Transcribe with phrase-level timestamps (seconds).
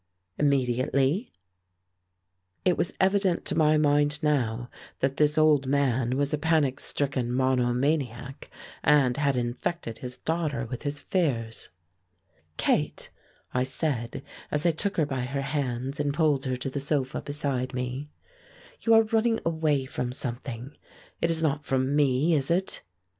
[0.39, 1.31] "Immediately."
[2.65, 7.31] It was evident to my mind now that this old man was a panic stricken
[7.31, 8.49] monomaniac,
[8.83, 11.69] and had infected his daughter with his fears.
[12.57, 13.11] "Kate,"
[13.53, 17.21] I said, as I took her by her hands and pulled her to the sofa
[17.21, 18.09] beside me,
[18.79, 20.75] "you are running away from something;
[21.21, 22.81] it is not from me, is it?"